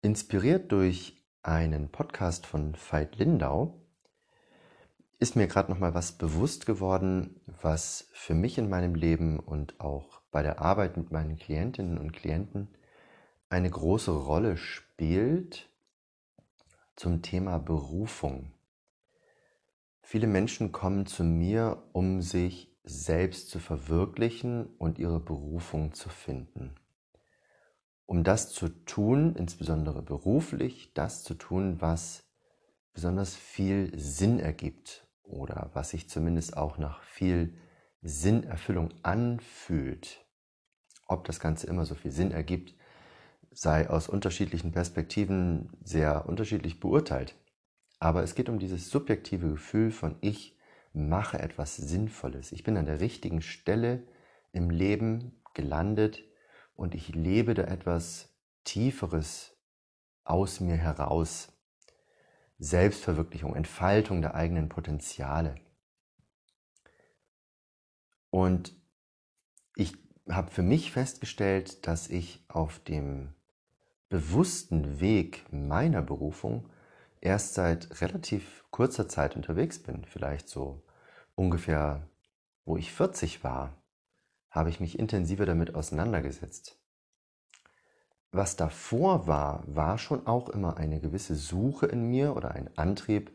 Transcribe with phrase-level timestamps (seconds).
[0.00, 3.82] Inspiriert durch einen Podcast von Veit Lindau
[5.18, 9.80] ist mir gerade noch mal was bewusst geworden, was für mich in meinem Leben und
[9.80, 12.68] auch bei der Arbeit mit meinen Klientinnen und Klienten
[13.48, 15.68] eine große Rolle spielt
[16.94, 18.52] zum Thema Berufung.
[20.00, 26.76] Viele Menschen kommen zu mir, um sich selbst zu verwirklichen und ihre Berufung zu finden
[28.08, 32.24] um das zu tun, insbesondere beruflich, das zu tun, was
[32.94, 37.52] besonders viel Sinn ergibt oder was sich zumindest auch nach viel
[38.00, 40.24] Sinnerfüllung anfühlt.
[41.06, 42.74] Ob das Ganze immer so viel Sinn ergibt,
[43.50, 47.36] sei aus unterschiedlichen Perspektiven sehr unterschiedlich beurteilt.
[47.98, 50.56] Aber es geht um dieses subjektive Gefühl von ich
[50.94, 52.52] mache etwas Sinnvolles.
[52.52, 54.02] Ich bin an der richtigen Stelle
[54.52, 56.24] im Leben gelandet
[56.78, 58.32] und ich lebe da etwas
[58.62, 59.56] Tieferes
[60.22, 61.52] aus mir heraus.
[62.60, 65.56] Selbstverwirklichung, Entfaltung der eigenen Potenziale.
[68.30, 68.76] Und
[69.74, 69.96] ich
[70.28, 73.34] habe für mich festgestellt, dass ich auf dem
[74.08, 76.70] bewussten Weg meiner Berufung
[77.20, 80.84] erst seit relativ kurzer Zeit unterwegs bin, vielleicht so
[81.34, 82.08] ungefähr,
[82.64, 83.77] wo ich 40 war,
[84.58, 86.78] habe ich mich intensiver damit auseinandergesetzt.
[88.30, 93.34] Was davor war, war schon auch immer eine gewisse Suche in mir oder ein Antrieb,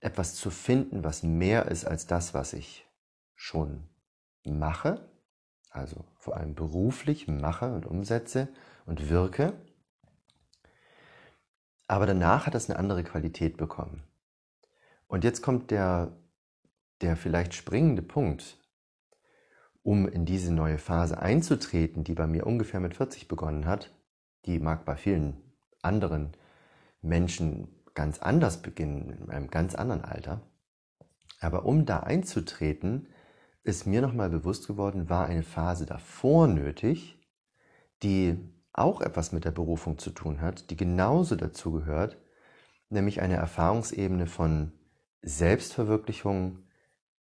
[0.00, 2.86] etwas zu finden, was mehr ist als das, was ich
[3.34, 3.88] schon
[4.44, 5.08] mache,
[5.70, 8.48] also vor allem beruflich mache und umsetze
[8.86, 9.54] und wirke.
[11.86, 14.04] Aber danach hat das eine andere Qualität bekommen.
[15.06, 16.16] Und jetzt kommt der,
[17.00, 18.58] der vielleicht springende Punkt,
[19.84, 23.94] um in diese neue Phase einzutreten, die bei mir ungefähr mit 40 begonnen hat,
[24.46, 25.36] die mag bei vielen
[25.82, 26.32] anderen
[27.02, 30.40] Menschen ganz anders beginnen, in einem ganz anderen Alter.
[31.38, 33.08] Aber um da einzutreten,
[33.62, 37.18] ist mir nochmal bewusst geworden, war eine Phase davor nötig,
[38.02, 38.38] die
[38.72, 42.16] auch etwas mit der Berufung zu tun hat, die genauso dazu gehört,
[42.88, 44.72] nämlich eine Erfahrungsebene von
[45.20, 46.60] Selbstverwirklichung,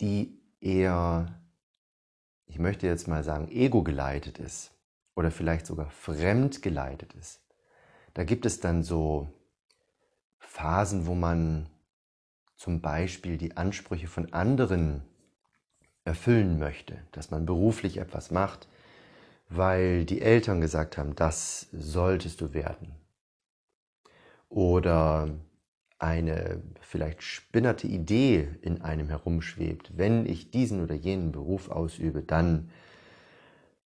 [0.00, 1.40] die eher
[2.48, 4.72] ich möchte jetzt mal sagen, ego geleitet ist
[5.14, 7.40] oder vielleicht sogar fremd geleitet ist.
[8.14, 9.28] Da gibt es dann so
[10.38, 11.68] Phasen, wo man
[12.56, 15.02] zum Beispiel die Ansprüche von anderen
[16.04, 18.66] erfüllen möchte, dass man beruflich etwas macht,
[19.48, 22.94] weil die Eltern gesagt haben, das solltest du werden.
[24.48, 25.28] Oder
[25.98, 32.70] eine vielleicht spinnerte Idee in einem herumschwebt, wenn ich diesen oder jenen Beruf ausübe, dann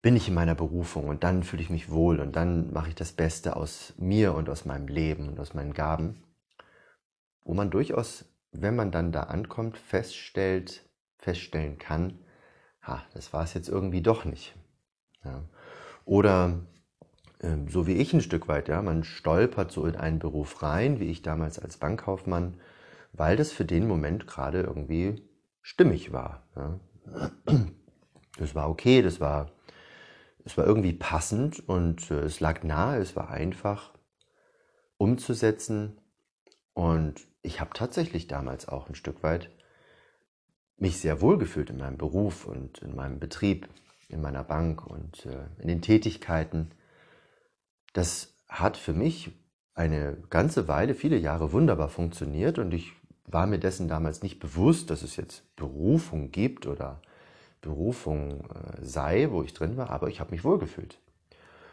[0.03, 2.94] bin ich in meiner Berufung und dann fühle ich mich wohl und dann mache ich
[2.94, 6.22] das Beste aus mir und aus meinem Leben und aus meinen Gaben,
[7.42, 10.86] wo man durchaus, wenn man dann da ankommt, feststellt,
[11.19, 12.19] feststellen kann,
[12.82, 14.54] ha, das war es jetzt irgendwie doch nicht.
[15.25, 15.42] Ja.
[16.04, 16.66] Oder
[17.69, 21.11] so wie ich ein Stück weit, ja, man stolpert so in einen Beruf rein, wie
[21.11, 22.61] ich damals als Bankkaufmann,
[23.12, 25.22] weil das für den Moment gerade irgendwie
[25.61, 26.47] stimmig war.
[26.56, 26.81] Ja.
[28.39, 29.53] Das war okay, das war,
[30.45, 33.93] es war irgendwie passend und äh, es lag nahe, es war einfach
[34.97, 36.01] umzusetzen.
[36.72, 39.51] Und ich habe tatsächlich damals auch ein Stück weit
[40.77, 43.69] mich sehr wohl gefühlt in meinem Beruf und in meinem Betrieb,
[44.09, 46.72] in meiner Bank und äh, in den Tätigkeiten
[47.94, 49.32] das hat für mich
[49.75, 52.93] eine ganze Weile, viele Jahre wunderbar funktioniert und ich
[53.27, 57.00] war mir dessen damals nicht bewusst, dass es jetzt Berufung gibt oder
[57.62, 60.99] Berufung äh, sei, wo ich drin war, aber ich habe mich wohlgefühlt.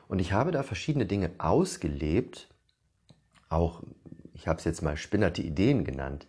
[0.08, 2.48] Und ich habe da verschiedene Dinge ausgelebt,
[3.50, 3.84] auch,
[4.34, 6.28] ich habe es jetzt mal spinnerte Ideen genannt,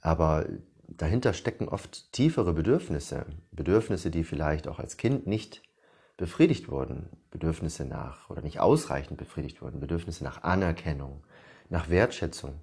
[0.00, 0.46] aber
[0.86, 5.62] dahinter stecken oft tiefere Bedürfnisse, Bedürfnisse, die vielleicht auch als Kind nicht
[6.16, 11.24] befriedigt wurden, Bedürfnisse nach oder nicht ausreichend befriedigt wurden, Bedürfnisse nach Anerkennung,
[11.68, 12.60] nach Wertschätzung.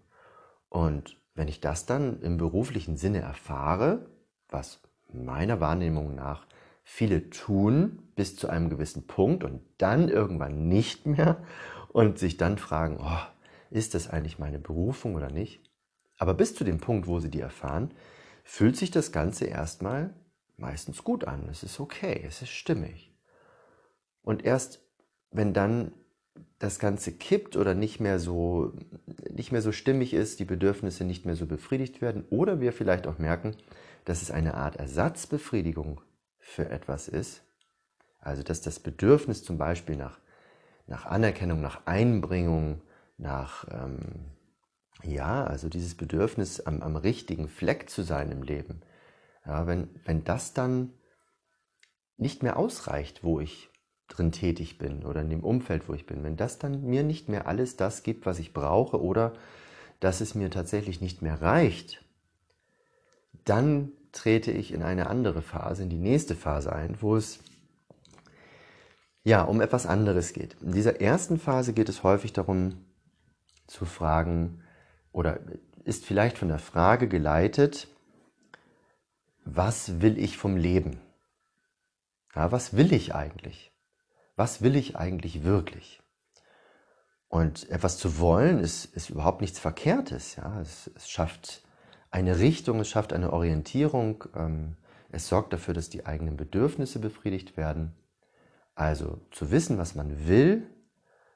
[0.69, 4.09] Und wenn ich das dann im beruflichen Sinne erfahre,
[4.49, 4.81] was
[5.11, 6.45] meiner Wahrnehmung nach
[6.83, 11.43] viele tun bis zu einem gewissen Punkt und dann irgendwann nicht mehr
[11.89, 13.19] und sich dann fragen, oh,
[13.69, 15.69] ist das eigentlich meine Berufung oder nicht?
[16.17, 17.93] Aber bis zu dem Punkt, wo sie die erfahren,
[18.43, 20.13] fühlt sich das Ganze erstmal
[20.57, 21.47] meistens gut an.
[21.49, 23.10] Es ist okay, es ist stimmig.
[24.23, 24.81] Und erst
[25.31, 25.93] wenn dann
[26.59, 28.73] das Ganze kippt oder nicht mehr so,
[29.29, 33.07] nicht mehr so stimmig ist, die Bedürfnisse nicht mehr so befriedigt werden oder wir vielleicht
[33.07, 33.55] auch merken,
[34.05, 36.01] dass es eine Art Ersatzbefriedigung
[36.37, 37.41] für etwas ist,
[38.19, 40.19] also dass das Bedürfnis zum Beispiel nach,
[40.85, 42.81] nach Anerkennung, nach Einbringung
[43.17, 44.25] nach, ähm,
[45.03, 48.81] ja, also dieses Bedürfnis, am, am richtigen Fleck zu sein im Leben,
[49.45, 50.93] ja, wenn, wenn das dann
[52.17, 53.70] nicht mehr ausreicht, wo ich
[54.11, 57.29] drin tätig bin oder in dem Umfeld, wo ich bin, wenn das dann mir nicht
[57.29, 59.33] mehr alles das gibt, was ich brauche oder
[59.99, 62.03] dass es mir tatsächlich nicht mehr reicht,
[63.45, 67.39] dann trete ich in eine andere Phase, in die nächste Phase ein, wo es
[69.23, 70.57] ja um etwas anderes geht.
[70.61, 72.85] In dieser ersten Phase geht es häufig darum
[73.67, 74.61] zu fragen
[75.11, 75.39] oder
[75.83, 77.87] ist vielleicht von der Frage geleitet,
[79.45, 80.99] was will ich vom Leben?
[82.35, 83.70] Ja, was will ich eigentlich?
[84.41, 86.01] Was will ich eigentlich wirklich?
[87.27, 90.35] Und etwas zu wollen ist, ist überhaupt nichts Verkehrtes.
[90.35, 90.59] Ja?
[90.59, 91.61] Es, es schafft
[92.09, 94.77] eine Richtung, es schafft eine Orientierung, ähm,
[95.11, 97.93] es sorgt dafür, dass die eigenen Bedürfnisse befriedigt werden.
[98.73, 100.67] Also zu wissen, was man will,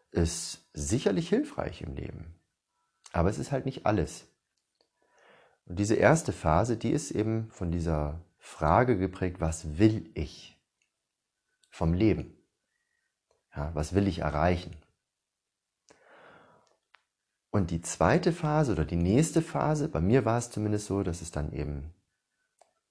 [0.10, 2.34] ist sicherlich hilfreich im Leben.
[3.12, 4.26] Aber es ist halt nicht alles.
[5.68, 10.60] Und diese erste Phase, die ist eben von dieser Frage geprägt, was will ich
[11.70, 12.35] vom Leben?
[13.56, 14.76] Ja, was will ich erreichen?
[17.52, 21.22] Und die zweite Phase oder die nächste Phase, bei mir war es zumindest so, dass
[21.22, 21.94] es dann eben,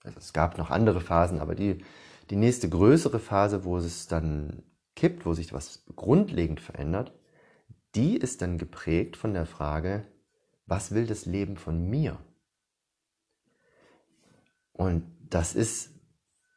[0.03, 1.85] also es gab noch andere Phasen, aber die,
[2.31, 4.63] die nächste größere Phase, wo es dann
[4.97, 7.13] kippt, wo sich was grundlegend verändert,
[7.95, 10.07] die ist dann geprägt von der Frage,
[10.67, 12.19] was will das Leben von mir?
[14.73, 15.94] Und das ist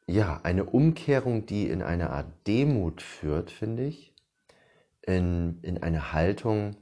[0.08, 4.16] ja eine Umkehrung, die in eine Art Demut führt, finde ich,
[5.02, 6.76] in, in eine Haltung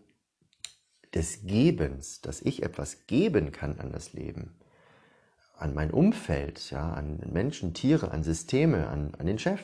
[1.13, 4.56] des Gebens, dass ich etwas geben kann an das Leben,
[5.57, 9.62] an mein Umfeld, ja, an Menschen, Tiere, an Systeme, an, an den Chef,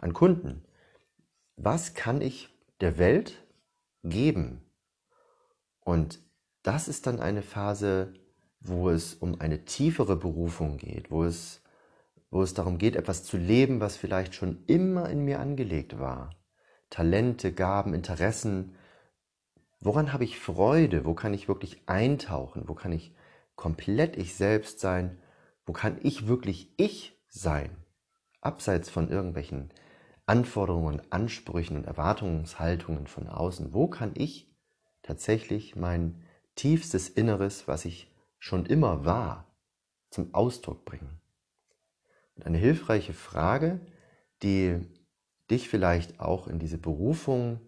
[0.00, 0.64] an Kunden.
[1.56, 2.50] Was kann ich
[2.80, 3.44] der Welt
[4.02, 4.62] geben?
[5.80, 6.20] Und
[6.62, 8.12] das ist dann eine Phase,
[8.60, 11.62] wo es um eine tiefere Berufung geht, wo es,
[12.30, 16.30] wo es darum geht, etwas zu leben, was vielleicht schon immer in mir angelegt war.
[16.90, 18.76] Talente, Gaben, Interessen.
[19.80, 21.04] Woran habe ich Freude?
[21.04, 22.68] Wo kann ich wirklich eintauchen?
[22.68, 23.14] Wo kann ich
[23.54, 25.20] komplett ich selbst sein?
[25.66, 27.70] Wo kann ich wirklich ich sein?
[28.40, 29.72] Abseits von irgendwelchen
[30.26, 33.72] Anforderungen, Ansprüchen und Erwartungshaltungen von außen.
[33.72, 34.54] Wo kann ich
[35.02, 36.22] tatsächlich mein
[36.54, 39.54] tiefstes Inneres, was ich schon immer war,
[40.10, 41.20] zum Ausdruck bringen.
[42.38, 43.80] Und eine hilfreiche Frage,
[44.42, 44.80] die
[45.50, 47.60] dich vielleicht auch in diese Berufung,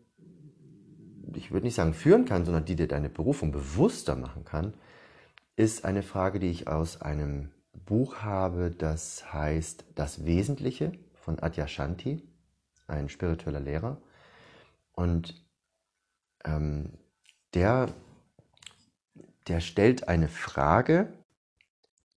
[1.34, 4.75] ich würde nicht sagen führen kann, sondern die dir deine Berufung bewusster machen kann,
[5.56, 12.22] ist eine Frage, die ich aus einem Buch habe, das heißt Das Wesentliche von Adyashanti,
[12.87, 14.00] ein spiritueller Lehrer.
[14.93, 15.44] Und
[16.44, 16.93] ähm,
[17.55, 17.88] der
[19.50, 21.12] der stellt eine Frage,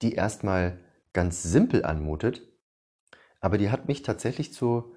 [0.04, 0.78] die erstmal
[1.14, 2.42] ganz simpel anmutet,
[3.40, 4.94] aber die hat mich tatsächlich zu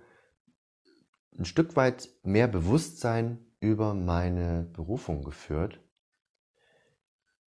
[1.38, 5.80] ein Stück weit mehr Bewusstsein über meine Berufung geführt.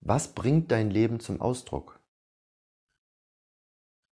[0.02, 2.00] Was bringt dein Leben zum Ausdruck?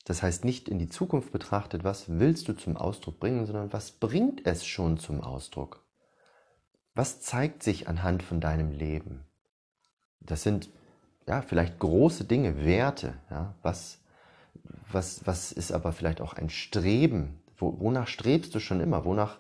[0.06, 3.92] Das heißt nicht in die Zukunft betrachtet, was willst du zum Ausdruck bringen, sondern was
[3.92, 5.86] bringt es schon zum Ausdruck?
[6.94, 9.26] Was zeigt sich anhand von deinem Leben?
[10.20, 10.70] Das sind
[11.28, 13.14] ja vielleicht große Dinge, Werte.
[13.30, 13.56] Ja?
[13.62, 14.01] Was,
[14.92, 17.42] was, was ist aber vielleicht auch ein Streben?
[17.58, 19.06] Wo, wonach strebst du schon immer?
[19.06, 19.40] Wonach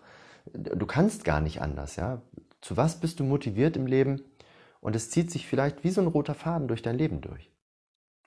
[0.53, 2.21] du kannst gar nicht anders, ja?
[2.61, 4.21] Zu was bist du motiviert im Leben?
[4.79, 7.51] Und es zieht sich vielleicht wie so ein roter Faden durch dein Leben durch.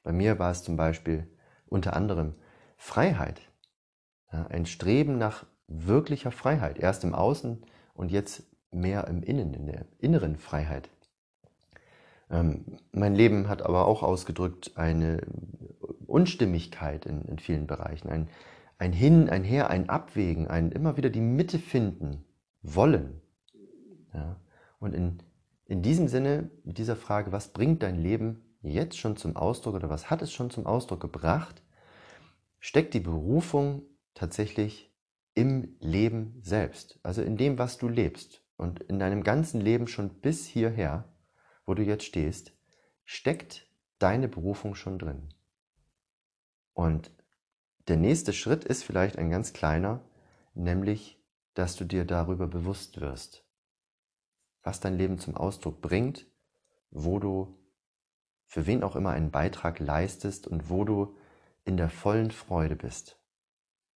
[0.03, 1.27] Bei mir war es zum Beispiel
[1.67, 2.35] unter anderem
[2.77, 3.41] Freiheit.
[4.33, 6.79] Ja, ein Streben nach wirklicher Freiheit.
[6.79, 7.65] Erst im Außen
[7.95, 10.91] und jetzt mehr im Innen, in der inneren Freiheit.
[12.31, 15.23] Ähm, mein Leben hat aber auch ausgedrückt eine
[16.15, 18.29] Unstimmigkeit in, in vielen Bereichen, ein,
[18.79, 22.25] ein Hin, ein Her, ein Abwägen, ein immer wieder die Mitte finden
[22.63, 23.21] wollen.
[24.13, 24.41] Ja?
[24.79, 25.23] Und in,
[25.67, 29.91] in diesem Sinne, mit dieser Frage, was bringt dein Leben jetzt schon zum Ausdruck oder
[29.91, 31.63] was hat es schon zum Ausdruck gebracht,
[32.61, 33.83] steckt die Berufung
[34.15, 34.91] tatsächlich
[35.35, 40.09] im Leben selbst, also in dem, was du lebst und in deinem ganzen Leben schon
[40.21, 41.05] bis hierher
[41.67, 42.53] wo du jetzt stehst,
[43.05, 43.67] steckt
[43.99, 45.29] deine Berufung schon drin.
[46.75, 47.11] Und
[47.89, 50.01] der nächste Schritt ist vielleicht ein ganz kleiner,
[50.55, 51.19] nämlich,
[51.55, 53.45] dass du dir darüber bewusst wirst,
[54.63, 56.27] was dein Leben zum Ausdruck bringt,
[56.91, 57.57] wo du
[58.47, 61.17] für wen auch immer einen Beitrag leistest und wo du
[61.65, 63.19] in der vollen Freude bist.